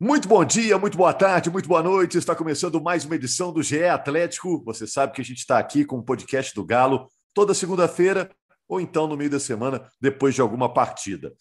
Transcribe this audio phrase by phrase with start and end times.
[0.00, 2.16] Muito bom dia, muito boa tarde, muito boa noite.
[2.16, 4.62] Está começando mais uma edição do GE Atlético.
[4.64, 8.30] Você sabe que a gente está aqui com o podcast do Galo toda segunda-feira
[8.68, 11.34] ou então no meio da semana, depois de alguma partida.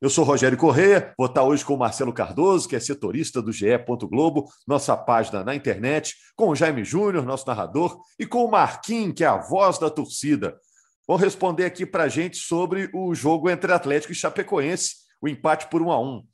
[0.00, 3.52] Eu sou Rogério Corrêa, vou estar hoje com o Marcelo Cardoso, que é setorista do
[3.52, 3.66] GE.
[4.10, 9.12] Globo, nossa página na internet, com o Jaime Júnior, nosso narrador, e com o Marquinhos,
[9.14, 10.58] que é a voz da torcida.
[11.06, 15.68] Vão responder aqui para a gente sobre o jogo entre Atlético e Chapecoense, o empate
[15.68, 16.24] por um a um.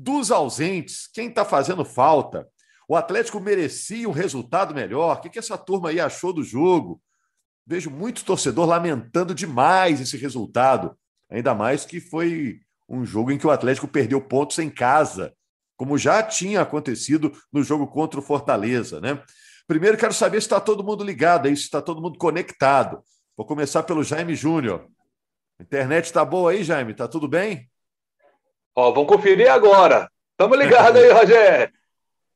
[0.00, 2.46] Dos ausentes, quem está fazendo falta?
[2.88, 5.16] O Atlético merecia um resultado melhor.
[5.16, 7.02] O que, que essa turma aí achou do jogo?
[7.66, 10.96] Vejo muito torcedor lamentando demais esse resultado.
[11.28, 15.34] Ainda mais que foi um jogo em que o Atlético perdeu pontos em casa,
[15.76, 19.20] como já tinha acontecido no jogo contra o Fortaleza, né?
[19.66, 23.02] Primeiro, quero saber se está todo mundo ligado aí, se está todo mundo conectado.
[23.36, 24.88] Vou começar pelo Jaime Júnior.
[25.58, 26.92] A internet está boa aí, Jaime?
[26.92, 27.68] Está tudo bem?
[28.78, 30.08] Ó, vamos conferir agora.
[30.36, 31.74] Tamo ligado aí, Rogério.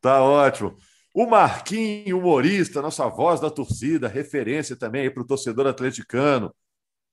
[0.00, 0.76] Tá ótimo.
[1.14, 6.52] O Marquinhos, humorista, nossa voz da torcida, referência também aí para o torcedor atleticano.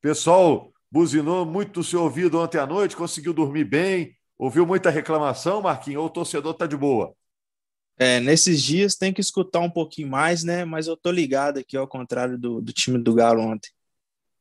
[0.02, 5.62] Pessoal, buzinou muito do seu ouvido ontem à noite, conseguiu dormir bem, ouviu muita reclamação,
[5.62, 7.14] Marquinhos, ou o torcedor tá de boa?
[8.00, 10.66] É, nesses dias tem que escutar um pouquinho mais, né?
[10.66, 13.70] Mas eu tô ligado aqui, ao contrário do, do time do Galo ontem.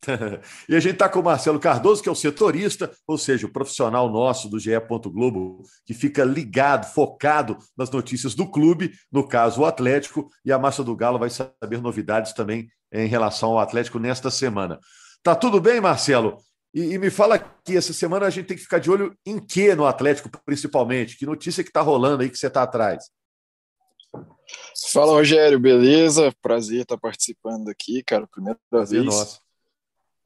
[0.68, 3.52] e a gente está com o Marcelo Cardoso, que é o setorista, ou seja, o
[3.52, 4.70] profissional nosso do GE.
[5.06, 10.58] Globo, que fica ligado, focado nas notícias do clube, no caso o Atlético, e a
[10.58, 14.78] Massa do Galo vai saber novidades também em relação ao Atlético nesta semana.
[15.22, 16.38] Tá tudo bem, Marcelo?
[16.72, 19.38] E, e me fala que essa semana a gente tem que ficar de olho em
[19.38, 21.16] que no Atlético, principalmente?
[21.16, 23.10] Que notícia que está rolando aí que você está atrás?
[24.92, 26.32] Fala, Rogério, beleza?
[26.40, 29.14] Prazer estar participando aqui, cara, primeira Prazer vez.
[29.14, 29.47] Nossa.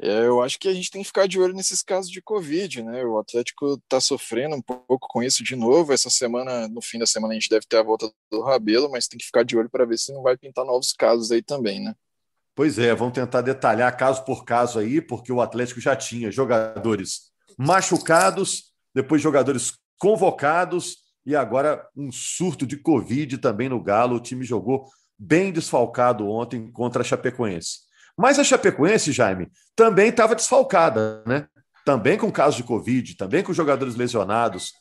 [0.01, 2.83] É, eu acho que a gente tem que ficar de olho nesses casos de Covid,
[2.83, 3.05] né?
[3.05, 5.93] O Atlético está sofrendo um pouco com isso de novo.
[5.93, 9.07] Essa semana, no fim da semana, a gente deve ter a volta do Rabelo, mas
[9.07, 11.81] tem que ficar de olho para ver se não vai pintar novos casos aí também,
[11.81, 11.95] né?
[12.55, 17.31] Pois é, vamos tentar detalhar caso por caso aí, porque o Atlético já tinha jogadores
[17.57, 24.17] machucados, depois jogadores convocados e agora um surto de Covid também no Galo.
[24.17, 24.85] O time jogou
[25.19, 27.92] bem desfalcado ontem contra a Chapecoense.
[28.17, 31.47] Mas a Chapecoense, Jaime, também estava desfalcada, né?
[31.85, 34.73] Também com casos de Covid, também com jogadores lesionados.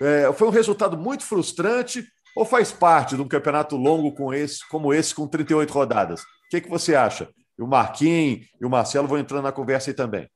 [0.00, 4.66] É, foi um resultado muito frustrante ou faz parte de um campeonato longo com esse,
[4.68, 6.22] como esse, com 38 rodadas?
[6.22, 7.30] O que, que você acha?
[7.58, 10.28] O Marquinhos e o Marcelo vão entrando na conversa aí também.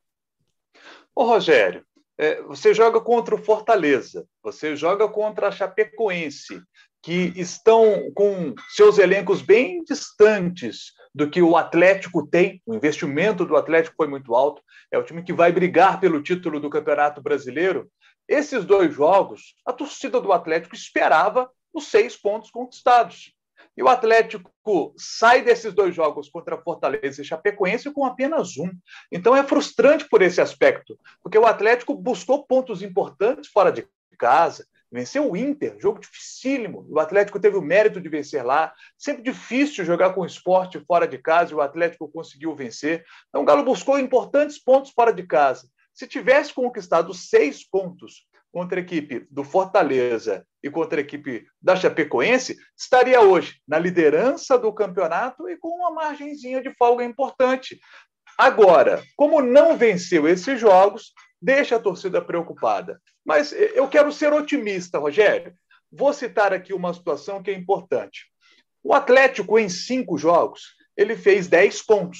[1.13, 1.85] Ô, Rogério,
[2.17, 6.61] é, você joga contra o Fortaleza, você joga contra a Chapecoense,
[7.01, 12.61] que estão com seus elencos bem distantes do que o Atlético tem.
[12.65, 14.61] O investimento do Atlético foi muito alto.
[14.91, 17.89] É o time que vai brigar pelo título do Campeonato Brasileiro.
[18.27, 23.33] Esses dois jogos, a torcida do Atlético esperava os seis pontos conquistados.
[23.75, 28.69] E o Atlético sai desses dois jogos contra Fortaleza e Chapecoense com apenas um.
[29.11, 33.87] Então é frustrante por esse aspecto, porque o Atlético buscou pontos importantes fora de
[34.17, 36.85] casa, Venceu o Inter, jogo dificílimo.
[36.89, 38.73] O Atlético teve o mérito de vencer lá.
[38.97, 43.05] Sempre difícil jogar com o esporte fora de casa e o Atlético conseguiu vencer.
[43.27, 45.67] Então, o Galo buscou importantes pontos fora de casa.
[45.93, 51.75] Se tivesse conquistado seis pontos contra a equipe do Fortaleza e contra a equipe da
[51.75, 57.79] Chapecoense, estaria hoje na liderança do campeonato e com uma margenzinha de folga importante.
[58.37, 63.01] Agora, como não venceu esses jogos, deixa a torcida preocupada.
[63.25, 65.53] Mas eu quero ser otimista, Rogério.
[65.91, 68.27] Vou citar aqui uma situação que é importante.
[68.83, 72.19] O Atlético, em cinco jogos, ele fez 10 pontos.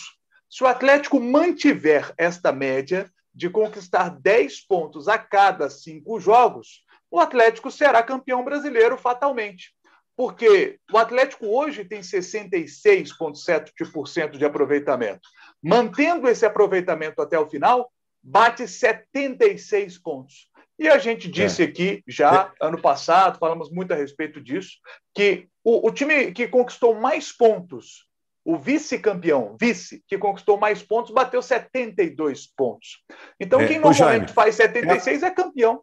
[0.50, 7.20] Se o Atlético mantiver esta média de conquistar 10 pontos a cada cinco jogos, o
[7.20, 9.74] Atlético será campeão brasileiro fatalmente.
[10.16, 15.30] Porque o Atlético hoje tem 66,7% de aproveitamento.
[15.62, 17.90] Mantendo esse aproveitamento até o final,
[18.22, 20.50] bate 76 pontos.
[20.78, 21.32] E a gente é.
[21.32, 21.66] disse é.
[21.66, 22.66] aqui já é.
[22.66, 24.78] ano passado, falamos muito a respeito disso,
[25.14, 28.08] que o, o time que conquistou mais pontos,
[28.46, 33.04] o vice-campeão, vice, que conquistou mais pontos, bateu 72 pontos.
[33.40, 35.82] Então, é, quem normalmente Jaime, faz 76 é, é campeão.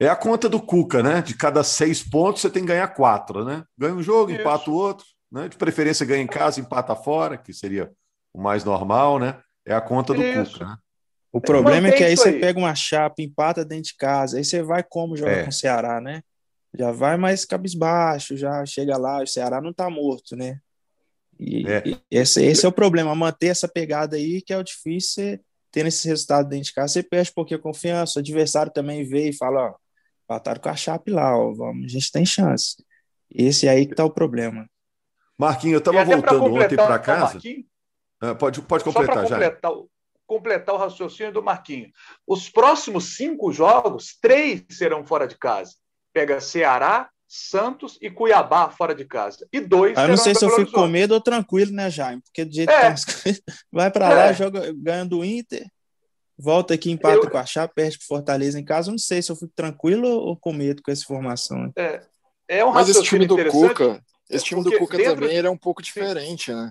[0.00, 1.20] É a conta do Cuca, né?
[1.20, 3.64] De cada seis pontos, você tem que ganhar quatro, né?
[3.76, 4.40] Ganha um jogo, Isso.
[4.40, 5.48] empata o outro, né?
[5.48, 7.90] De preferência ganha em casa, empata fora, que seria
[8.32, 9.40] o mais normal, né?
[9.66, 10.52] É a conta do Isso.
[10.52, 10.76] Cuca, né?
[11.32, 12.40] O problema é que aí você aí.
[12.40, 15.42] pega uma chapa, empata dentro de casa, aí você vai como jogar é.
[15.42, 16.22] com o Ceará, né?
[16.74, 20.58] Já vai mais cabisbaixo, já chega lá, o Ceará não tá morto, né?
[21.38, 21.82] E, é.
[21.86, 25.38] e esse, esse é o problema, manter essa pegada aí, que é o difícil,
[25.70, 29.04] tendo esse resultado dentro de casa, você perde um pouquinho a confiança, o adversário também
[29.04, 29.74] vê e fala, ó,
[30.28, 31.54] Empataram com a Chape lá, ó.
[31.54, 32.76] Vamos, a gente tem chance.
[33.30, 34.68] Esse aí que tá o problema.
[35.38, 37.40] Marquinhos, eu estava voltando ontem para casa.
[38.20, 39.38] Ah, pode, pode completar, já.
[40.28, 41.90] Completar, o raciocínio do Marquinho.
[42.26, 45.72] Os próximos cinco jogos, três serão fora de casa.
[46.12, 49.48] Pega Ceará, Santos e Cuiabá fora de casa.
[49.50, 49.96] E dois.
[49.96, 52.20] Eu não sei se eu fico com medo ou tranquilo, né, Jaime?
[52.20, 52.94] Porque do jeito é.
[52.94, 53.42] que
[53.72, 54.34] vai para lá, é.
[54.34, 55.66] joga ganhando o Inter,
[56.36, 57.30] volta aqui, empata eu...
[57.30, 58.88] com a Chapa, perde para Fortaleza em casa.
[58.88, 61.72] Eu não sei se eu fico tranquilo ou com medo com essa formação.
[61.74, 62.02] É,
[62.46, 65.56] é um Mas esse time do Cuca, esse time do Cuca também ele é um
[65.56, 66.70] pouco diferente, né?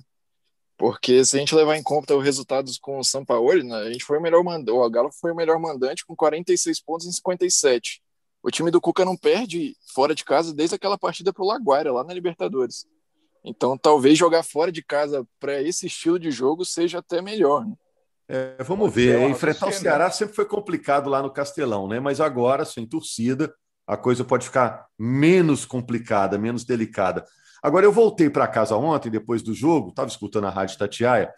[0.78, 3.92] Porque se a gente levar em conta os resultados com o São Paulo, né, a
[3.92, 7.12] gente foi o melhor mandante, o Galo foi o melhor mandante com 46 pontos em
[7.12, 8.02] 57.
[8.44, 11.92] O time do Cuca não perde fora de casa desde aquela partida para o Laguaira,
[11.92, 12.86] lá na Libertadores.
[13.44, 17.66] Então, talvez jogar fora de casa para esse estilo de jogo seja até melhor.
[17.66, 17.74] Né?
[18.30, 19.22] É, vamos ver.
[19.30, 22.00] Enfrentar o Ceará sempre foi complicado lá no Castelão, né?
[22.00, 23.54] Mas agora, sem torcida,
[23.88, 27.26] a coisa pode ficar menos complicada, menos delicada.
[27.68, 31.34] Agora, eu voltei para casa ontem, depois do jogo, estava escutando a Rádio Tatiaia,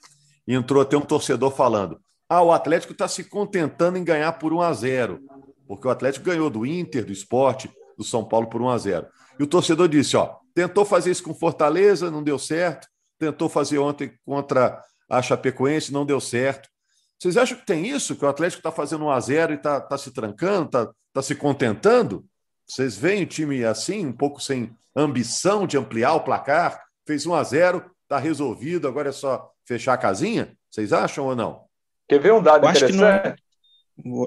[0.48, 2.00] e entrou até um torcedor falando:
[2.30, 5.20] ah, o Atlético está se contentando em ganhar por 1 a 0
[5.68, 7.68] porque o Atlético ganhou do Inter, do esporte,
[7.98, 9.08] do São Paulo por 1 a 0
[9.40, 12.88] E o torcedor disse: ó, tentou fazer isso com Fortaleza, não deu certo,
[13.18, 14.80] tentou fazer ontem contra
[15.10, 16.70] a Chapecoense, não deu certo.
[17.18, 18.16] Vocês acham que tem isso?
[18.16, 21.24] Que o Atlético está fazendo 1 a 0 e está tá se trancando, está tá
[21.24, 22.24] se contentando?
[22.70, 26.84] Vocês veem o time assim, um pouco sem ambição de ampliar o placar?
[27.06, 30.56] Fez 1 a 0 está resolvido, agora é só fechar a casinha?
[30.70, 31.66] Vocês acham ou não?
[32.08, 33.42] Quer ver um dado interessante?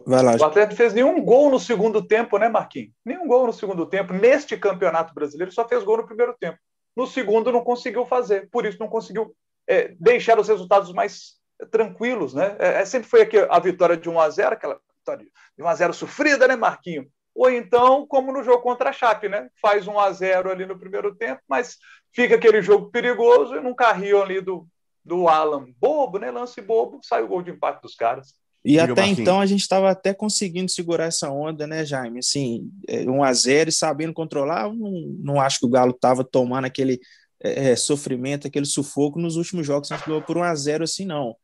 [0.07, 0.37] Vai lá.
[0.37, 2.93] O Atlético fez nenhum gol no segundo tempo, né, Marquinhos?
[3.05, 4.13] Nenhum gol no segundo tempo.
[4.13, 6.59] Neste campeonato brasileiro, só fez gol no primeiro tempo.
[6.97, 8.49] No segundo, não conseguiu fazer.
[8.51, 9.35] Por isso, não conseguiu
[9.69, 11.37] é, deixar os resultados mais
[11.71, 12.57] tranquilos, né?
[12.59, 15.25] É, é sempre foi aqui a vitória de 1 a 0 aquela vitória
[15.57, 17.09] de 1 a 0 sofrida, né, Marquinho?
[17.35, 19.49] Ou então, como no jogo contra a Chape, né?
[19.61, 21.79] Faz 1 a 0 ali no primeiro tempo, mas
[22.13, 24.67] fica aquele jogo perigoso e num carrinho ali do,
[25.05, 26.31] do Alan bobo, né?
[26.31, 28.35] Lance bobo, sai o gol de empate dos caras.
[28.65, 32.21] E Diga até então a gente estava até conseguindo segurar essa onda, né, Jaime?
[32.21, 36.23] Assim, 1 é, a 0 e sabendo controlar, não, não acho que o Galo estava
[36.23, 37.01] tomando aquele
[37.43, 40.85] é, é, sofrimento, aquele sufoco nos últimos jogos, a gente ganhou por 1 a 0
[40.85, 41.35] assim, não.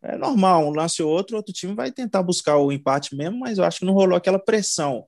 [0.00, 3.58] É normal, um lance ou outro, outro time vai tentar buscar o empate mesmo, mas
[3.58, 5.04] eu acho que não rolou aquela pressão.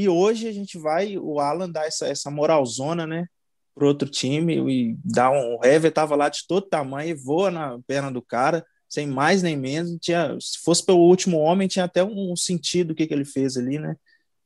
[0.00, 3.26] E hoje a gente vai, o Alan dá essa, essa moralzona, né,
[3.74, 5.56] pro outro time e dá um.
[5.56, 9.42] O Hever tava lá de todo tamanho e voa na perna do cara sem mais
[9.42, 9.98] nem menos.
[10.00, 13.58] Tinha, se fosse pelo último homem, tinha até um sentido o que, que ele fez
[13.58, 13.94] ali, né?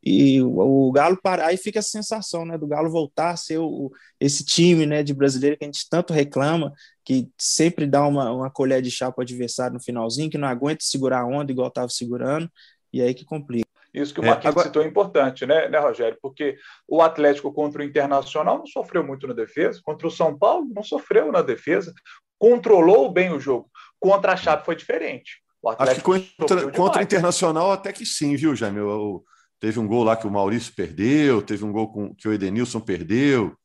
[0.03, 3.59] E o, o Galo para aí fica a sensação, né, do Galo voltar a ser
[3.59, 6.73] o, esse time, né, de brasileiro que a gente tanto reclama,
[7.05, 10.49] que sempre dá uma, uma colher de chá para o adversário no finalzinho, que não
[10.49, 12.51] aguenta segurar a onda igual estava segurando,
[12.93, 13.74] e aí que complica.
[13.95, 14.67] Isso que o Marquinhos é, agora...
[14.67, 16.19] citou é importante, né, né, Rogério?
[16.21, 16.59] Porque
[16.89, 20.83] o Atlético contra o Internacional não sofreu muito na defesa, contra o São Paulo não
[20.83, 21.95] sofreu na defesa,
[22.37, 23.71] controlou bem o jogo.
[24.01, 25.41] Contra a Chape foi diferente.
[25.79, 28.79] Acho que contra, contra o Internacional até que sim, viu, Jaime?
[28.79, 29.25] Eu,
[29.61, 32.81] teve um gol lá que o Maurício perdeu, teve um gol com, que o Edenilson
[32.81, 33.57] perdeu.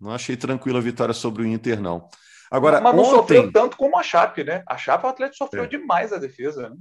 [0.00, 2.08] Não achei tranquila a vitória sobre o Inter, não.
[2.50, 3.16] Agora, Mas não ontem...
[3.16, 4.62] sofreu tanto como a Chape, né?
[4.68, 5.66] A Chape, o Atlético sofreu é.
[5.66, 6.76] demais a defesa, né?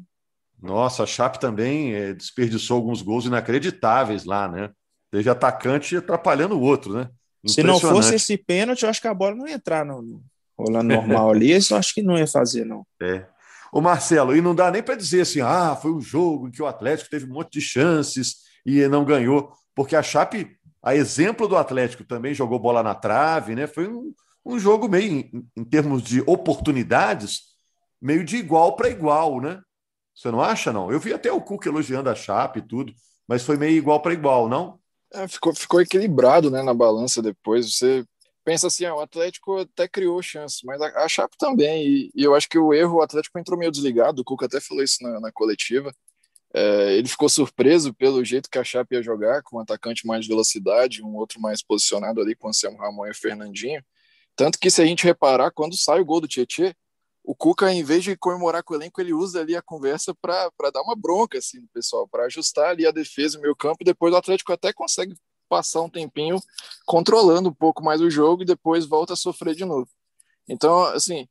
[0.64, 4.70] Nossa, a Chape também é, desperdiçou alguns gols inacreditáveis lá, né?
[5.12, 7.10] Teve atacante atrapalhando o outro, né?
[7.46, 10.24] Se não fosse esse pênalti, eu acho que a bola não ia entrar no,
[10.58, 12.88] rolando normal ali, isso eu acho que não ia fazer, não.
[13.02, 13.26] É.
[13.74, 16.62] O Marcelo, e não dá nem para dizer assim, ah, foi um jogo em que
[16.62, 21.46] o Atlético teve um monte de chances e não ganhou, porque a Chape, a exemplo
[21.46, 23.68] do Atlético, também jogou bola na trave, né?
[23.68, 24.14] Foi um,
[24.46, 27.42] um jogo meio, em, em termos de oportunidades,
[28.02, 29.60] meio de igual para igual, né?
[30.14, 30.92] Você não acha, não?
[30.92, 32.94] Eu vi até o Cuca elogiando a Chape e tudo,
[33.28, 34.80] mas foi meio igual para igual, não?
[35.14, 37.76] É, ficou, ficou equilibrado né, na balança depois.
[37.76, 38.06] Você
[38.44, 41.86] pensa assim, ah, o Atlético até criou chance, mas a, a Chape também.
[41.86, 44.60] E, e, eu acho que o erro, o Atlético entrou meio desligado, o Cuca até
[44.60, 45.94] falou isso na, na coletiva.
[46.54, 50.24] É, ele ficou surpreso pelo jeito que a Chape ia jogar, com um atacante mais
[50.26, 53.84] de velocidade, um outro mais posicionado ali com o Anselmo Ramon e o Fernandinho.
[54.36, 56.76] Tanto que, se a gente reparar, quando sai o gol do Tietê,
[57.24, 60.52] o Cuca, em vez de comemorar com o elenco, ele usa ali a conversa para
[60.74, 64.14] dar uma bronca, assim, pessoal, para ajustar ali a defesa, o meio campo, e depois
[64.14, 65.16] o Atlético até consegue
[65.48, 66.38] passar um tempinho
[66.86, 69.88] controlando um pouco mais o jogo e depois volta a sofrer de novo.
[70.48, 71.28] Então, assim,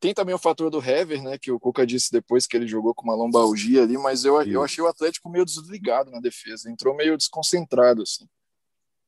[0.00, 2.94] tem também o fator do Hever, né, que o Cuca disse depois que ele jogou
[2.94, 6.96] com uma lombalgia ali, mas eu, eu achei o Atlético meio desligado na defesa, entrou
[6.96, 8.26] meio desconcentrado, assim.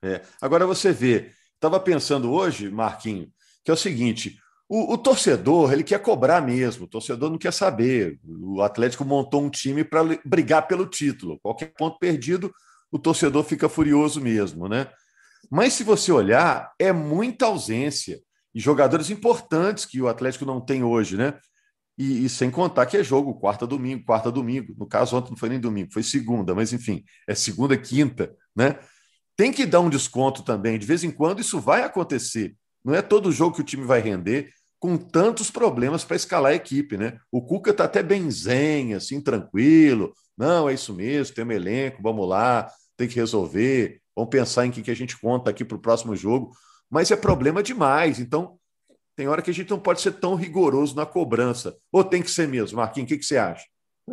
[0.03, 0.25] É.
[0.41, 3.33] Agora você vê, estava pensando hoje, Marquinho,
[3.65, 7.53] que é o seguinte, o, o, torcedor, ele quer cobrar mesmo, o torcedor não quer
[7.53, 8.21] saber.
[8.25, 11.39] O Atlético montou um time para brigar pelo título.
[11.43, 12.53] Qualquer ponto perdido,
[12.93, 14.89] o torcedor fica furioso mesmo, né?
[15.51, 18.21] Mas se você olhar, é muita ausência
[18.55, 21.39] e jogadores importantes que o Atlético não tem hoje, né?
[21.97, 24.75] E, e, sem contar que é jogo quarta domingo, quarta domingo.
[24.77, 28.79] No caso, ontem não foi nem domingo, foi segunda, mas enfim, é segunda, quinta, né?
[29.35, 30.79] Tem que dar um desconto também.
[30.79, 32.55] De vez em quando isso vai acontecer.
[32.85, 36.57] Não é todo jogo que o time vai render com tantos problemas para escalar a
[36.57, 37.19] equipe, né?
[37.33, 40.13] O Cuca está até bem zen, assim, tranquilo.
[40.37, 44.71] Não, é isso mesmo, tem um elenco, vamos lá, tem que resolver, vamos pensar em
[44.71, 46.53] que, que a gente conta aqui para o próximo jogo.
[46.89, 48.19] Mas é problema demais.
[48.19, 48.57] Então,
[49.17, 51.77] tem hora que a gente não pode ser tão rigoroso na cobrança.
[51.93, 53.07] Ou tem que ser mesmo, Marquinhos?
[53.07, 53.65] O que, que você acha?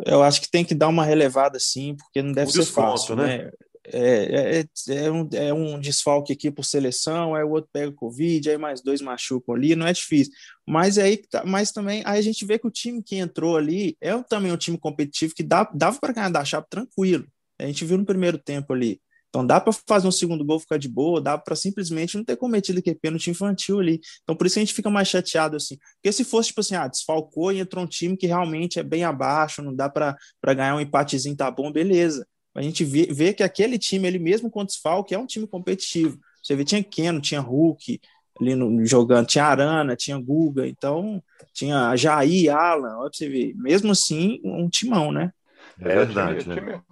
[0.04, 2.90] Eu acho que tem que dar uma relevada sim, porque não deve o ser desconto,
[2.90, 3.44] fácil, né?
[3.44, 3.50] né?
[3.92, 4.64] É, é,
[4.94, 8.82] é, um, é um desfalque aqui por seleção, aí o outro pega Covid, aí mais
[8.82, 10.32] dois machucam ali, não é difícil.
[10.66, 13.96] Mas aí tá, mas também aí a gente vê que o time que entrou ali
[14.00, 17.26] é também um time competitivo que dá, dava para ganhar da chapa tranquilo.
[17.58, 19.00] A gente viu no primeiro tempo ali.
[19.28, 22.36] Então dá para fazer um segundo gol ficar de boa, dá para simplesmente não ter
[22.36, 24.00] cometido aquele pênalti infantil ali.
[24.22, 25.76] Então por isso a gente fica mais chateado assim.
[25.96, 29.04] Porque se fosse tipo assim, ah, desfalcou e entrou um time que realmente é bem
[29.04, 30.16] abaixo, não dá para
[30.54, 32.26] ganhar um empatezinho, tá bom, beleza.
[32.56, 36.18] A gente vê, vê que aquele time, ele mesmo com desfalque, é um time competitivo.
[36.42, 38.00] Você vê, tinha Keno, tinha Hulk
[38.40, 41.22] ali no, jogando, tinha Arana, tinha Guga, então
[41.52, 43.54] tinha Jair, Alan, olha pra você ver.
[43.56, 45.32] Mesmo assim, um timão, né?
[45.80, 46.50] É verdade.
[46.50, 46.82] É, time,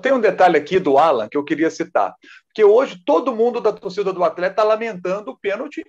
[0.00, 2.14] tem um detalhe aqui do Alan que eu queria citar,
[2.46, 5.84] porque hoje todo mundo da torcida do Atlético está lamentando o pênalti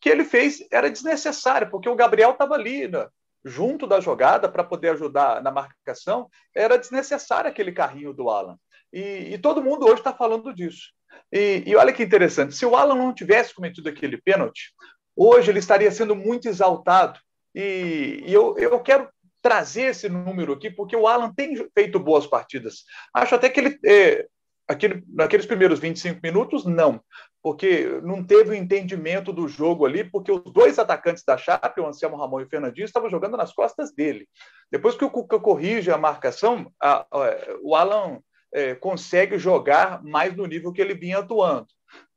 [0.00, 3.06] que ele fez, era desnecessário, porque o Gabriel estava ali, né,
[3.44, 8.58] junto da jogada para poder ajudar na marcação, era desnecessário aquele carrinho do Alan.
[8.94, 10.92] E, e todo mundo hoje está falando disso.
[11.32, 14.72] E, e olha que interessante, se o Alan não tivesse cometido aquele pênalti,
[15.16, 17.18] hoje ele estaria sendo muito exaltado.
[17.52, 19.08] E, e eu, eu quero
[19.42, 22.84] trazer esse número aqui, porque o Alan tem feito boas partidas.
[23.12, 24.28] Acho até que ele, é,
[24.68, 27.00] aquele, naqueles primeiros 25 minutos, não,
[27.42, 31.86] porque não teve o entendimento do jogo ali, porque os dois atacantes da Chape, o
[31.86, 34.28] Anselmo Ramon e o Fernandinho, estavam jogando nas costas dele.
[34.70, 38.20] Depois que o Cuca corrige a marcação, a, a, o Alan
[38.54, 41.66] é, consegue jogar mais no nível que ele vinha atuando.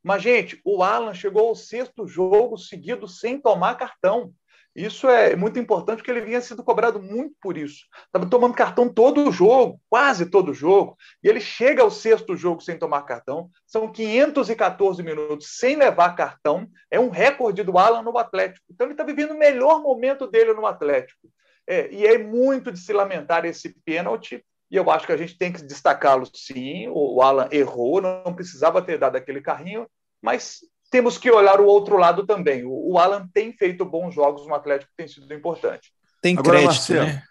[0.02, 4.32] Mas, gente, o Alan chegou ao sexto jogo seguido sem tomar cartão.
[4.74, 7.84] Isso é muito importante porque ele vinha sendo cobrado muito por isso.
[8.06, 12.36] Estava tomando cartão todo o jogo, quase todo o jogo, e ele chega ao sexto
[12.36, 13.50] jogo sem tomar cartão.
[13.66, 16.68] São 514 minutos sem levar cartão.
[16.88, 18.64] É um recorde do Alan no Atlético.
[18.70, 21.28] Então ele está vivendo o melhor momento dele no Atlético.
[21.66, 24.44] É, e é muito de se lamentar esse pênalti.
[24.70, 26.88] E eu acho que a gente tem que destacá-lo sim.
[26.88, 29.86] O Alan errou, não precisava ter dado aquele carrinho,
[30.22, 30.58] mas
[30.90, 32.64] temos que olhar o outro lado também.
[32.64, 35.92] O, o Alan tem feito bons jogos no Atlético, tem sido importante.
[36.20, 37.22] Tem Agora, crédito, Marcelo, né?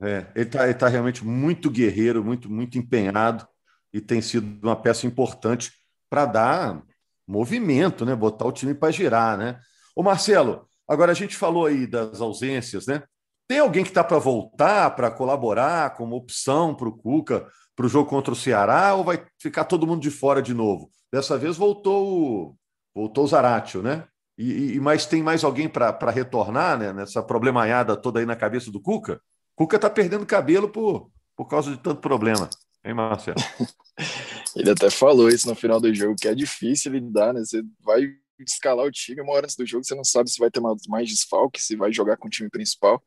[0.00, 3.46] É, ele está tá realmente muito guerreiro, muito, muito empenhado
[3.92, 5.72] e tem sido uma peça importante
[6.10, 6.82] para dar
[7.26, 8.14] movimento, né?
[8.14, 9.58] Botar o time para girar, né?
[9.94, 13.02] Ô Marcelo, agora a gente falou aí das ausências, né?
[13.48, 17.88] Tem alguém que está para voltar, para colaborar como opção para o Cuca para o
[17.88, 20.90] jogo contra o Ceará ou vai ficar todo mundo de fora de novo?
[21.12, 22.56] Dessa vez voltou
[22.94, 24.08] voltou o Zaratio, né?
[24.38, 28.70] E, e, mas tem mais alguém para retornar né, nessa problemaiada toda aí na cabeça
[28.70, 29.20] do Cuca?
[29.54, 32.48] Cuca está perdendo cabelo por, por causa de tanto problema.
[32.84, 33.36] Hein, Marcelo?
[34.56, 37.40] ele até falou isso no final do jogo, que é difícil lidar, né?
[37.40, 38.02] Você vai
[38.38, 41.08] escalar o time uma hora antes do jogo, você não sabe se vai ter mais
[41.08, 43.02] desfalque, se vai jogar com o time principal.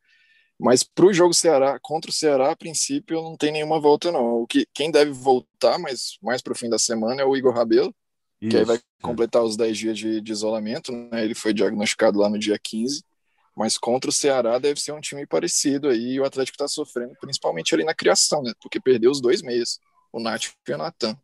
[0.60, 4.42] Mas para o jogo Ceará, contra o Ceará, a princípio, não tem nenhuma volta, não.
[4.42, 7.54] O que, quem deve voltar mais, mais para o fim da semana é o Igor
[7.54, 7.96] Rabelo,
[8.42, 8.52] isso.
[8.52, 11.24] que aí vai completar os 10 dias de, de isolamento, né?
[11.24, 13.02] Ele foi diagnosticado lá no dia 15,
[13.56, 17.16] mas contra o Ceará deve ser um time parecido aí, e o Atlético está sofrendo,
[17.22, 18.52] principalmente ali na criação, né?
[18.62, 19.80] Porque perdeu os dois meias,
[20.12, 21.18] o Nath e o Natan.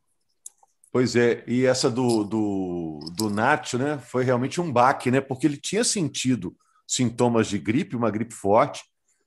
[0.94, 3.98] Pois é, e essa do, do, do Nacho, né?
[3.98, 5.20] Foi realmente um baque, né?
[5.20, 6.56] Porque ele tinha sentido
[6.88, 8.82] sintomas de gripe, uma gripe forte,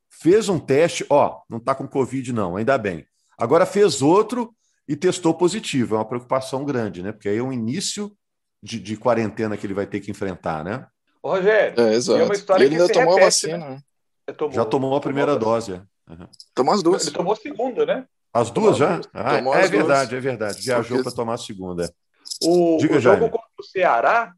[0.08, 3.06] fez um teste, ó, não está com Covid, não, ainda bem.
[3.36, 4.54] Agora fez outro
[4.86, 5.94] e testou positivo.
[5.94, 7.12] É uma preocupação grande, né?
[7.12, 8.12] Porque aí é um início
[8.62, 10.86] de, de quarentena que ele vai ter que enfrentar, né?
[11.22, 12.24] Ô, Rogério, é, exato.
[12.24, 13.58] uma história ele ainda tomou repete, a vacina.
[13.58, 13.82] Né?
[14.26, 14.34] né?
[14.34, 15.72] Tomou, Já tomou a primeira tomou dose.
[16.08, 16.28] Uhum.
[16.54, 17.06] Tomou as duas.
[17.06, 18.06] Ele tomou a segunda, né?
[18.32, 19.00] As duas já?
[19.12, 20.12] Ah, é as verdade, duas.
[20.12, 20.62] é verdade.
[20.62, 21.92] Viajou para tomar a segunda.
[22.42, 24.32] O, Diga, o jogo contra o Ceará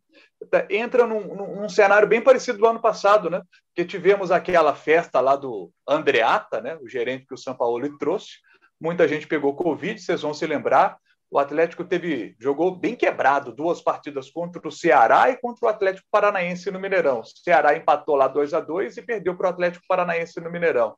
[0.69, 3.43] entra num, num, cenário bem parecido do ano passado, né?
[3.69, 6.77] Porque tivemos aquela festa lá do Andreata, né?
[6.81, 8.39] O gerente que o São Paulo trouxe,
[8.81, 10.97] muita gente pegou Covid, vocês vão se lembrar.
[11.31, 16.09] O Atlético teve jogou bem quebrado duas partidas contra o Ceará e contra o Atlético
[16.11, 17.21] Paranaense no Mineirão.
[17.21, 20.97] O Ceará empatou lá 2 a 2 e perdeu para o Atlético Paranaense no Mineirão.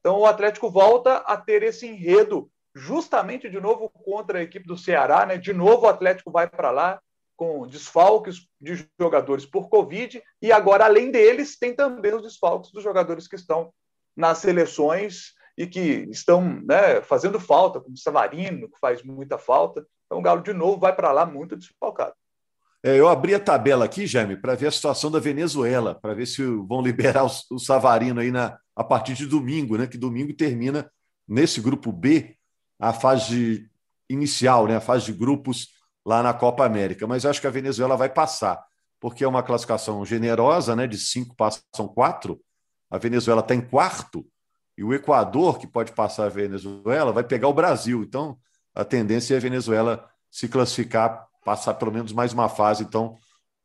[0.00, 4.76] Então o Atlético volta a ter esse enredo justamente de novo contra a equipe do
[4.76, 5.36] Ceará, né?
[5.36, 7.00] De novo o Atlético vai para lá
[7.36, 12.82] com desfalques de jogadores por Covid, e agora, além deles, tem também os desfalques dos
[12.82, 13.72] jogadores que estão
[14.16, 19.86] nas seleções e que estão né, fazendo falta, como Savarino, que faz muita falta.
[20.06, 22.14] Então o Galo, de novo, vai para lá muito desfalcado.
[22.82, 26.26] É, eu abri a tabela aqui, Jaime, para ver a situação da Venezuela, para ver
[26.26, 29.86] se vão liberar o, o Savarino aí na, a partir de domingo, né?
[29.86, 30.90] Que domingo termina
[31.26, 32.36] nesse grupo B
[32.78, 33.70] a fase
[34.08, 34.76] inicial, né?
[34.76, 35.68] A fase de grupos
[36.04, 37.06] lá na Copa América.
[37.06, 38.62] Mas eu acho que a Venezuela vai passar,
[39.00, 40.86] porque é uma classificação generosa, né?
[40.86, 42.40] De cinco passam quatro.
[42.90, 44.26] A Venezuela está em quarto
[44.76, 48.02] e o Equador, que pode passar a Venezuela, vai pegar o Brasil.
[48.02, 48.36] Então,
[48.74, 52.82] a tendência é a Venezuela se classificar passar pelo menos mais uma fase.
[52.82, 53.16] Então,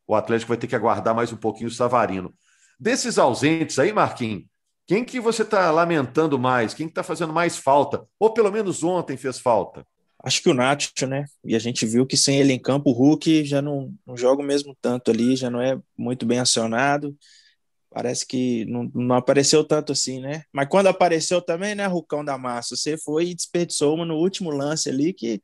[0.05, 2.33] o Atlético vai ter que aguardar mais um pouquinho o Savarino.
[2.79, 4.43] Desses ausentes aí, Marquinhos,
[4.85, 6.73] quem que você está lamentando mais?
[6.73, 8.05] Quem está fazendo mais falta?
[8.19, 9.85] Ou pelo menos ontem fez falta?
[10.21, 11.25] Acho que o Nacho, né?
[11.45, 14.41] E a gente viu que sem ele em campo, o Hulk já não, não joga
[14.41, 17.15] o mesmo tanto ali, já não é muito bem acionado.
[17.89, 20.43] Parece que não, não apareceu tanto assim, né?
[20.51, 22.75] Mas quando apareceu também, né, Rucão da Massa?
[22.75, 25.41] Você foi e desperdiçou uma no último lance ali que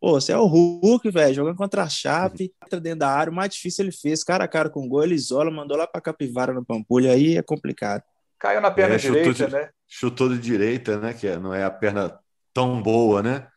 [0.00, 3.34] Pô, você é o Hulk, velho, jogando contra a Chape, entra dentro da área, o
[3.34, 6.00] mais difícil ele fez, cara a cara com o gol, ele isola, mandou lá pra
[6.00, 8.04] Capivara no Pampulha, aí é complicado.
[8.38, 9.70] Caiu na perna é, direita, de, né?
[9.88, 11.12] Chutou de direita, né?
[11.12, 12.16] Que é, não é a perna
[12.54, 13.48] tão boa, né?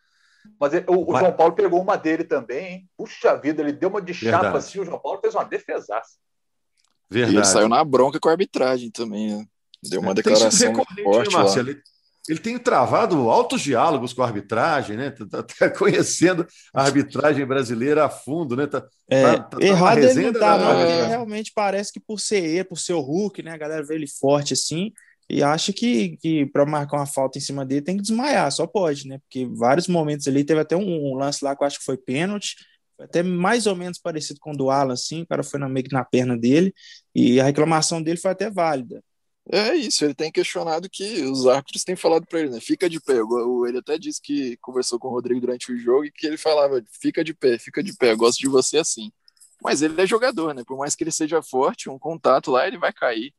[0.60, 1.17] Mas o, o.
[1.17, 2.89] João Paulo pegou uma dele também, hein?
[2.98, 4.57] Puxa vida, ele deu uma de chapa Verdade.
[4.57, 6.17] assim, o João Paulo fez uma defesaça.
[7.10, 7.36] Verdade.
[7.36, 9.45] E ele saiu na bronca com a arbitragem também, né?
[9.83, 11.33] Deu uma é, declaração forte.
[11.33, 11.69] Marcelo?
[11.69, 11.81] Ele,
[12.29, 15.10] ele tem travado altos diálogos com a arbitragem, né?
[15.10, 18.67] Tá, tá, tá conhecendo a arbitragem brasileira a fundo, né?
[18.67, 22.19] Tá, é, tá, tá, tá errado ele não tá, não, porque realmente parece que por
[22.19, 23.51] ser E, por ser o Hulk, né?
[23.51, 24.91] A galera vê ele forte assim
[25.31, 28.67] e acha que, que para marcar uma falta em cima dele tem que desmaiar, só
[28.67, 29.17] pode, né?
[29.19, 31.95] Porque vários momentos ali teve até um, um lance lá que eu acho que foi
[31.95, 32.57] pênalti,
[33.00, 35.85] até mais ou menos parecido com o do Alan, assim, o cara foi na, meio
[35.85, 36.73] que na perna dele,
[37.15, 39.01] e a reclamação dele foi até válida.
[39.50, 42.59] É isso, ele tem questionado que os árbitros têm falado para ele, né?
[42.59, 43.15] Fica de pé.
[43.67, 46.81] Ele até disse que conversou com o Rodrigo durante o jogo e que ele falava:
[47.01, 49.11] fica de pé, fica de pé, gosto de você assim.
[49.63, 50.63] Mas ele é jogador, né?
[50.65, 53.33] Por mais que ele seja forte, um contato lá ele vai cair.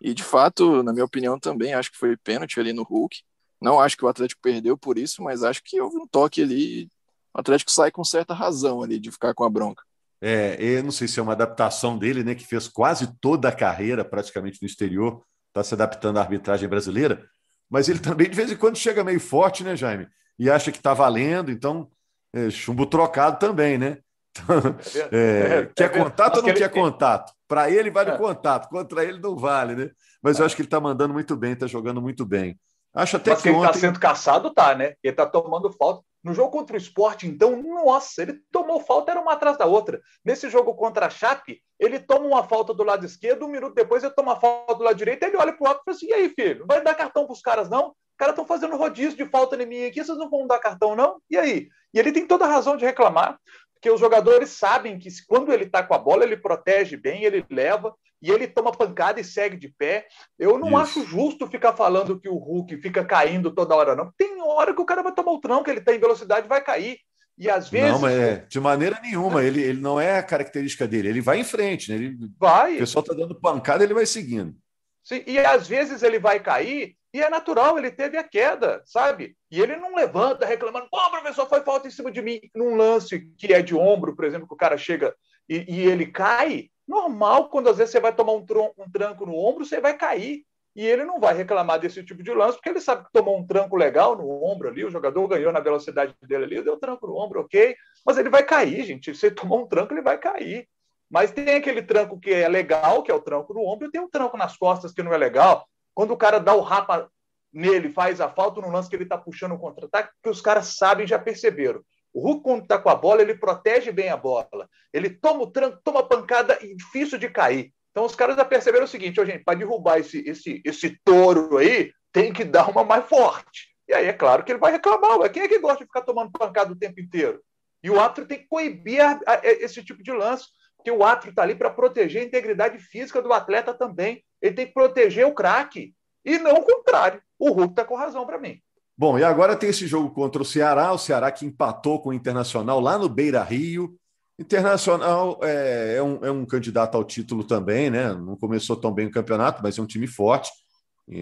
[0.00, 3.22] E de fato, na minha opinião também, acho que foi pênalti ali no Hulk.
[3.60, 6.88] Não acho que o Atlético perdeu por isso, mas acho que houve um toque ali.
[7.34, 9.82] O Atlético sai com certa razão ali de ficar com a bronca.
[10.20, 12.34] É, eu não sei se é uma adaptação dele, né?
[12.34, 17.24] Que fez quase toda a carreira praticamente no exterior está se adaptando à arbitragem brasileira,
[17.70, 20.06] mas ele também de vez em quando chega meio forte, né, Jaime?
[20.38, 21.90] E acha que está valendo, então
[22.32, 23.98] é, chumbo trocado também, né?
[24.44, 27.32] Então, é, é, quer contato ou não quer contato?
[27.48, 28.18] Para ele vale o é.
[28.18, 29.90] contato, contra ele não vale, né?
[30.22, 32.58] Mas eu acho que ele está mandando muito bem, está jogando muito bem.
[32.96, 34.94] Acho até Mas que, que ele está sendo caçado, tá, né?
[35.02, 36.02] Ele está tomando falta.
[36.24, 40.00] No jogo contra o esporte, então, nossa, ele tomou falta, era uma atrás da outra.
[40.24, 44.02] Nesse jogo contra a Chape, ele toma uma falta do lado esquerdo, um minuto depois
[44.02, 46.06] ele toma uma falta do lado direito, ele olha para o lado e fala assim:
[46.06, 47.90] e aí, filho, não vai dar cartão para os caras, não?
[47.90, 50.96] Os caras estão fazendo rodízio de falta em mim aqui, vocês não vão dar cartão,
[50.96, 51.20] não?
[51.30, 51.68] E aí?
[51.94, 53.38] E ele tem toda a razão de reclamar,
[53.76, 57.44] porque os jogadores sabem que quando ele está com a bola, ele protege bem, ele
[57.50, 60.06] leva, e ele toma pancada e segue de pé.
[60.38, 60.76] Eu não Isso.
[60.76, 64.10] acho justo ficar falando que o Hulk fica caindo toda hora, não.
[64.16, 66.98] Tem hora que o cara vai tomar o tranco, ele está em velocidade vai cair.
[67.38, 67.92] E às vezes.
[67.92, 69.44] Não, mas é, de maneira nenhuma.
[69.44, 71.08] Ele, ele não é a característica dele.
[71.08, 71.96] Ele vai em frente, né?
[71.96, 72.76] Ele, vai.
[72.76, 74.56] O pessoal está dando pancada, ele vai seguindo.
[75.04, 79.34] Sim, e às vezes ele vai cair e é natural, ele teve a queda, sabe?
[79.50, 82.38] E ele não levanta reclamando, pô, professor, foi falta em cima de mim.
[82.54, 85.16] Num lance que é de ombro, por exemplo, que o cara chega
[85.48, 89.24] e, e ele cai, normal, quando às vezes você vai tomar um, tron, um tranco
[89.24, 90.44] no ombro, você vai cair.
[90.74, 93.46] E ele não vai reclamar desse tipo de lance, porque ele sabe que tomou um
[93.46, 97.16] tranco legal no ombro ali, o jogador ganhou na velocidade dele ali, deu tranco no
[97.16, 97.74] ombro, ok.
[98.04, 99.14] Mas ele vai cair, gente.
[99.14, 100.68] Se ele um tranco, ele vai cair.
[101.10, 104.02] Mas tem aquele tranco que é legal, que é o tranco no ombro, e tem
[104.02, 105.66] um tranco nas costas que não é legal.
[105.96, 107.10] Quando o cara dá o rapa
[107.50, 110.76] nele, faz a falta no lance que ele está puxando o contra-ataque, que os caras
[110.76, 111.80] sabem, já perceberam.
[112.12, 114.68] O Hulk, quando está com a bola, ele protege bem a bola.
[114.92, 117.72] Ele toma o tranco, toma pancada e difícil de cair.
[117.90, 121.56] Então os caras já perceberam o seguinte, oh, gente, para derrubar esse, esse, esse touro
[121.56, 123.74] aí, tem que dar uma mais forte.
[123.88, 125.18] E aí é claro que ele vai reclamar.
[125.18, 127.40] Mas quem é que gosta de ficar tomando pancada o tempo inteiro?
[127.82, 130.44] E o árbitro tem que coibir a, a, a, esse tipo de lance,
[130.76, 134.22] porque o árbitro está ali para proteger a integridade física do atleta também.
[134.46, 135.94] Ele tem que proteger o craque.
[136.24, 137.20] E não o contrário.
[137.38, 138.60] O Hulk está com razão para mim.
[138.98, 142.14] Bom, e agora tem esse jogo contra o Ceará, o Ceará que empatou com o
[142.14, 143.94] Internacional lá no Beira Rio.
[144.38, 148.12] Internacional é, é, um, é um candidato ao título também, né?
[148.14, 150.50] Não começou tão bem o campeonato, mas é um time forte,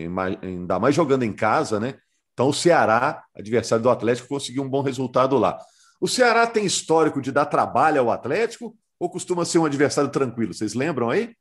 [0.08, 1.96] mais, ainda mais jogando em casa, né?
[2.32, 5.58] Então, o Ceará, adversário do Atlético, conseguiu um bom resultado lá.
[6.00, 10.54] O Ceará tem histórico de dar trabalho ao Atlético ou costuma ser um adversário tranquilo?
[10.54, 11.34] Vocês lembram aí?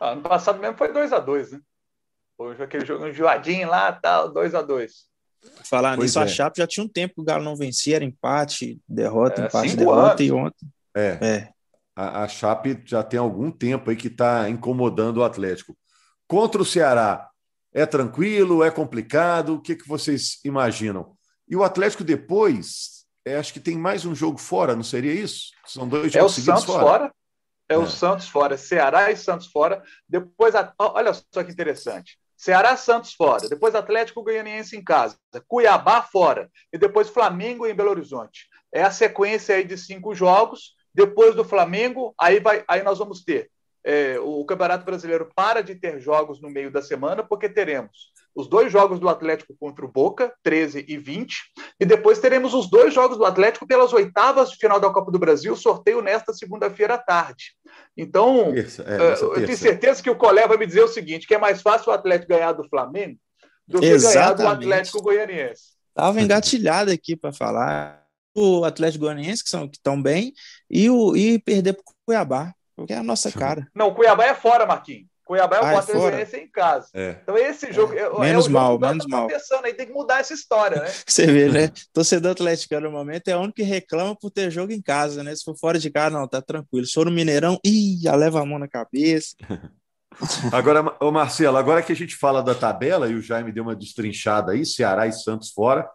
[0.00, 1.60] Ah, ano passado mesmo foi 2 a 2 né?
[2.36, 5.08] Foi aquele jogo enjoadinho lá, tal, 2 a 2
[5.64, 6.22] Falar pois nisso, é.
[6.22, 9.46] a Chape já tinha um tempo que o Galo não vencia, era empate, derrota, é,
[9.46, 10.20] empate, derrota anos.
[10.20, 10.68] e ontem.
[10.96, 11.18] É.
[11.20, 11.48] é.
[11.94, 15.76] A, a Chape já tem algum tempo aí que está incomodando o Atlético.
[16.26, 17.28] Contra o Ceará,
[17.72, 19.54] é tranquilo, é complicado?
[19.54, 21.16] O que, que vocês imaginam?
[21.48, 25.50] E o Atlético depois, é, acho que tem mais um jogo fora, não seria isso?
[25.66, 26.84] São dois é jogos é o Santos fora.
[26.84, 27.14] fora.
[27.68, 29.82] É, é, o Santos fora, Ceará e Santos fora.
[30.08, 32.18] Depois, olha só que interessante.
[32.36, 37.90] Ceará, Santos fora, depois Atlético Goianiense em casa, Cuiabá fora e depois Flamengo em Belo
[37.90, 38.48] Horizonte.
[38.72, 40.76] É a sequência aí de cinco jogos.
[40.94, 43.50] Depois do Flamengo, aí, vai, aí nós vamos ter
[43.84, 48.48] é, o Campeonato Brasileiro para de ter jogos no meio da semana, porque teremos os
[48.48, 51.36] dois jogos do Atlético contra o Boca, 13 e 20,
[51.80, 55.18] e depois teremos os dois jogos do Atlético pelas oitavas de final da Copa do
[55.18, 57.52] Brasil, sorteio nesta segunda-feira à tarde.
[57.96, 61.26] Então, terça, é, uh, eu tenho certeza que o Colé vai me dizer o seguinte,
[61.26, 63.18] que é mais fácil o Atlético ganhar do Flamengo
[63.66, 64.38] do que Exatamente.
[64.38, 65.78] ganhar do Atlético Goianiense.
[65.90, 70.32] Estava engatilhado aqui para falar o Atlético Goianiense, que são que estão bem,
[70.70, 73.66] e, o, e perder para o Cuiabá, porque é a nossa cara.
[73.74, 75.08] Não, Cuiabá é fora, Marquinhos.
[75.28, 76.88] Cuiabá é o ah, Atlético é em casa.
[76.94, 77.18] É.
[77.22, 79.26] Então esse jogo é, é menos é mal, menos tá mal.
[79.26, 80.90] Pensando aí tem que mudar essa história, né?
[81.06, 81.70] Você vê, né?
[81.92, 85.36] Torcedor atleticano no momento é o único que reclama por ter jogo em casa, né?
[85.36, 86.86] Se for fora de casa, não, tá tranquilo.
[86.86, 89.36] Se for no Mineirão, ih, já leva a mão na cabeça.
[90.50, 93.76] agora, ô Marcelo, agora que a gente fala da tabela e o Jaime deu uma
[93.76, 95.86] destrinchada aí, Ceará e Santos fora,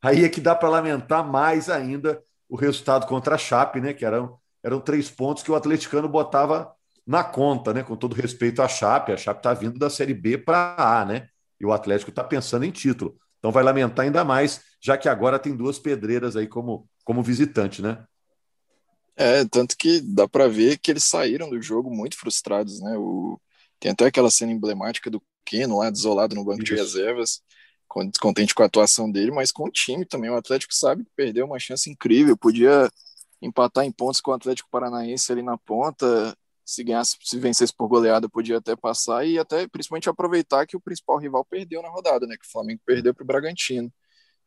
[0.00, 3.92] aí é que dá para lamentar mais ainda o resultado contra a Chape, né?
[3.92, 6.72] Que eram, eram três pontos que o atleticano botava
[7.08, 7.82] na conta, né?
[7.82, 11.28] Com todo respeito à Chape, a Chape está vindo da Série B para A, né?
[11.58, 13.18] E o Atlético está pensando em título.
[13.38, 17.80] Então vai lamentar ainda mais, já que agora tem duas pedreiras aí como, como visitante,
[17.80, 18.04] né?
[19.16, 22.94] É, tanto que dá para ver que eles saíram do jogo muito frustrados, né?
[22.98, 23.40] O...
[23.80, 26.74] Tem até aquela cena emblemática do Keno lá, desolado no banco Isso.
[26.74, 27.40] de reservas,
[28.20, 30.28] contente com a atuação dele, mas com o time também.
[30.28, 32.90] O Atlético sabe que perdeu uma chance incrível, podia
[33.40, 36.36] empatar em pontos com o Atlético Paranaense ali na ponta,
[36.68, 40.80] se ganhasse, se vencesse por goleada, podia até passar e até principalmente aproveitar que o
[40.80, 42.36] principal rival perdeu na rodada, né?
[42.36, 43.90] Que o Flamengo perdeu para o Bragantino.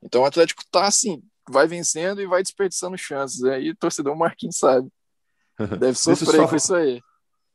[0.03, 3.43] Então o Atlético tá assim, vai vencendo e vai desperdiçando chances.
[3.43, 3.71] Aí né?
[3.71, 4.87] o torcedor Marquinhos sabe.
[5.79, 7.01] Deve sofrer com isso aí.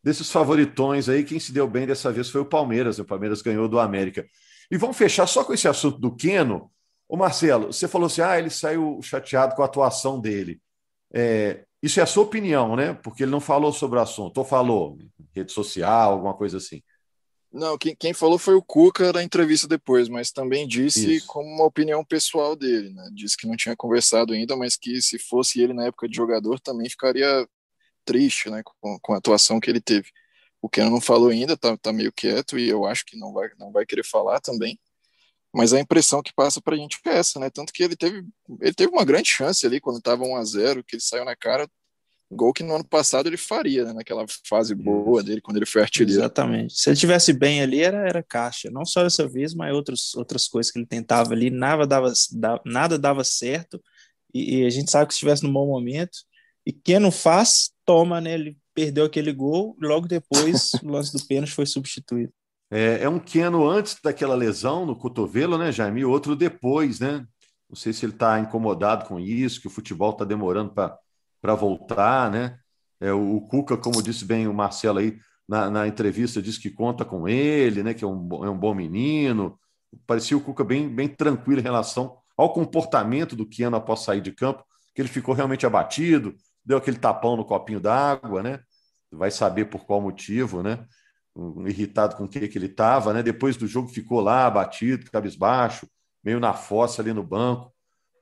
[0.02, 2.98] Desses favoritões aí, quem se deu bem dessa vez foi o Palmeiras.
[2.98, 3.04] Né?
[3.04, 4.26] O Palmeiras ganhou do América.
[4.68, 6.72] E vamos fechar só com esse assunto do Queno.
[7.08, 10.60] Ô Marcelo, você falou assim: ah, ele saiu chateado com a atuação dele.
[11.14, 12.94] É, isso é a sua opinião, né?
[12.94, 14.98] Porque ele não falou sobre o assunto, ou falou
[15.34, 16.82] rede social, alguma coisa assim.
[17.52, 21.26] Não, quem, quem falou foi o Cuca na entrevista depois, mas também disse Isso.
[21.26, 23.08] como uma opinião pessoal dele, né?
[23.14, 26.60] Disse que não tinha conversado ainda, mas que se fosse ele na época de jogador
[26.60, 27.48] também ficaria
[28.04, 28.62] triste, né?
[28.62, 30.10] Com, com a atuação que ele teve.
[30.60, 33.48] O Ken não falou ainda, tá, tá meio quieto e eu acho que não vai,
[33.58, 34.78] não vai querer falar também.
[35.56, 37.48] Mas a impressão que passa para a gente é essa, né?
[37.48, 38.22] Tanto que ele teve,
[38.60, 41.34] ele teve uma grande chance ali quando estava 1 a 0 que ele saiu na
[41.34, 41.66] cara,
[42.30, 43.94] gol que no ano passado ele faria, né?
[43.94, 46.20] Naquela fase boa dele, quando ele foi artilheiro.
[46.20, 46.78] Exatamente.
[46.78, 48.70] Se ele tivesse bem ali, era, era caixa.
[48.70, 52.12] Não só dessa vez, mas outros, outras coisas que ele tentava ali, nada dava,
[52.62, 53.82] nada dava certo.
[54.34, 56.18] E, e a gente sabe que se estivesse no bom momento.
[56.66, 58.34] E quem não faz, toma, né?
[58.34, 62.30] Ele perdeu aquele gol, logo depois o lance do pênalti foi substituído.
[62.70, 66.00] É, é um Keno antes daquela lesão no cotovelo, né, Jaime?
[66.00, 67.26] E outro depois, né?
[67.68, 72.30] Não sei se ele está incomodado com isso, que o futebol está demorando para voltar,
[72.30, 72.58] né?
[73.00, 77.04] É, o, Cuca, como disse bem o Marcelo aí na, na, entrevista, disse que conta
[77.04, 77.94] com ele, né?
[77.94, 79.58] Que é um, é um bom menino.
[80.06, 84.32] Parecia o Cuca bem, bem tranquilo em relação ao comportamento do Keno após sair de
[84.32, 88.60] campo, que ele ficou realmente abatido, deu aquele tapão no copinho d'água, né?
[89.10, 90.84] Vai saber por qual motivo, né?
[91.66, 93.22] Irritado com o que, que ele estava, né?
[93.22, 95.86] Depois do jogo ficou lá, batido, cabisbaixo,
[96.22, 97.72] meio na fossa ali no banco.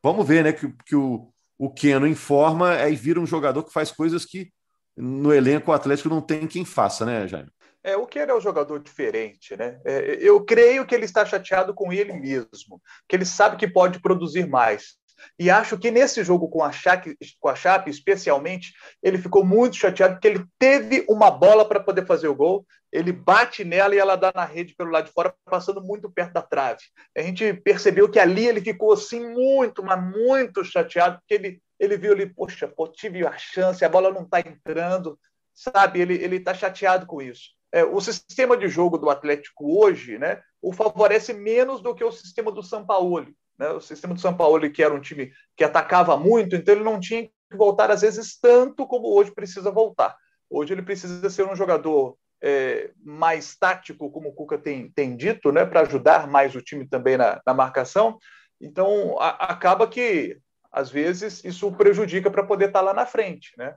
[0.02, 0.52] Vamos ver, né?
[0.52, 4.50] Que, que o, o Keno informa aí vira um jogador que faz coisas que
[4.96, 7.50] no elenco Atlético não tem quem faça, né, Jaime?
[7.82, 9.78] É, o Keno é um jogador diferente, né?
[9.84, 14.00] É, eu creio que ele está chateado com ele mesmo, que ele sabe que pode
[14.00, 14.96] produzir mais.
[15.38, 18.72] E acho que nesse jogo com a, Chape, com a Chape, especialmente,
[19.02, 23.12] ele ficou muito chateado porque ele teve uma bola para poder fazer o gol, ele
[23.12, 26.42] bate nela e ela dá na rede pelo lado de fora, passando muito perto da
[26.42, 26.82] trave.
[27.16, 31.96] A gente percebeu que ali ele ficou assim muito, mas muito chateado, porque ele, ele
[31.96, 35.18] viu ali, poxa, pô, tive a chance, a bola não está entrando,
[35.52, 36.00] sabe?
[36.00, 37.50] Ele está chateado com isso.
[37.72, 42.12] É, o sistema de jogo do Atlético hoje, né, o favorece menos do que o
[42.12, 43.68] sistema do São Paulo Né?
[43.70, 46.98] O sistema do São Paulo, que era um time que atacava muito, então ele não
[46.98, 50.16] tinha que voltar, às vezes, tanto como hoje precisa voltar.
[50.50, 55.50] Hoje ele precisa ser um jogador é, mais tático, como o Cuca tem, tem dito,
[55.50, 58.18] né, para ajudar mais o time também na, na marcação.
[58.60, 60.38] Então, a, acaba que,
[60.70, 63.52] às vezes, isso prejudica para poder estar tá lá na frente.
[63.56, 63.74] Né?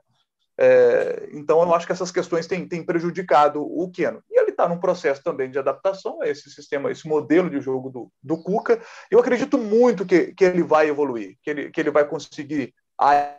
[0.57, 4.23] É, então, eu acho que essas questões têm, têm prejudicado o Keno.
[4.29, 8.11] E está num processo também de adaptação a esse sistema, esse modelo de jogo do,
[8.23, 8.81] do Cuca.
[9.11, 12.73] Eu acredito muito que, que ele vai evoluir, que ele, que ele vai conseguir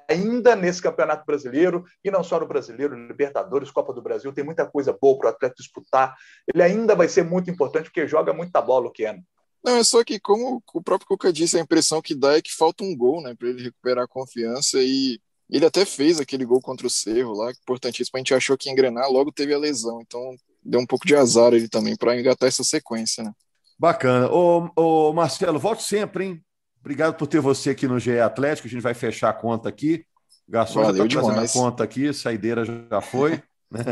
[0.09, 4.65] ainda nesse Campeonato Brasileiro, e não só no Brasileiro, Libertadores, Copa do Brasil, tem muita
[4.65, 6.15] coisa boa para o atleta disputar.
[6.47, 9.21] Ele ainda vai ser muito importante, porque joga muita bola o Keno.
[9.65, 12.55] Não, é só que, como o próprio Cuca disse, a impressão que dá é que
[12.55, 15.19] falta um gol, né, para ele recuperar a confiança e
[15.51, 18.13] ele até fez aquele gol contra o Cerro lá, importantíssimo.
[18.15, 21.15] A gente achou que ia engrenar, logo teve a lesão, então deu um pouco de
[21.15, 23.33] azar ele também para engatar essa sequência, né?
[23.79, 24.29] Bacana.
[24.31, 26.45] Ô, ô, Marcelo, volte sempre, hein?
[26.81, 28.67] Obrigado por ter você aqui no GE Atlético.
[28.67, 30.05] A gente vai fechar a conta aqui.
[30.49, 33.43] O garçom Valeu já está fazendo a conta aqui, saideira já foi.
[33.71, 33.85] Né?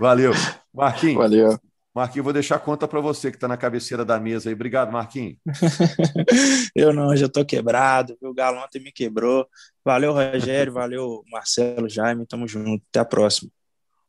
[0.00, 0.32] Valeu.
[0.72, 1.18] Marquinhos.
[1.18, 1.58] Valeu.
[1.94, 4.54] Marquinhos, vou deixar a conta para você que está na cabeceira da mesa aí.
[4.54, 5.36] Obrigado, Marquinhos.
[6.74, 8.16] eu não, já estou quebrado.
[8.22, 9.46] O Galo ontem me quebrou.
[9.84, 10.72] Valeu, Rogério.
[10.74, 12.24] valeu, Marcelo, Jaime.
[12.24, 12.82] Tamo junto.
[12.88, 13.50] Até a próxima.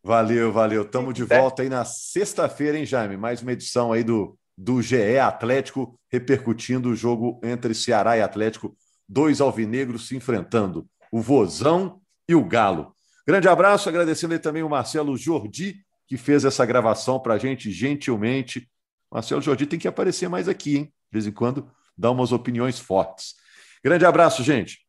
[0.04, 0.86] Valeu, valeu.
[0.86, 3.18] Tamo de volta aí na sexta-feira, hein, Jaime?
[3.18, 8.76] Mais uma edição aí do do GE Atlético, repercutindo o jogo entre Ceará e Atlético,
[9.08, 12.94] dois alvinegros se enfrentando, o Vozão e o Galo.
[13.26, 17.72] Grande abraço, agradecendo aí também o Marcelo Jordi, que fez essa gravação para a gente
[17.72, 18.70] gentilmente.
[19.10, 20.84] Marcelo Jordi tem que aparecer mais aqui, hein?
[20.84, 23.36] De vez em quando dá umas opiniões fortes.
[23.82, 24.80] Grande abraço, gente.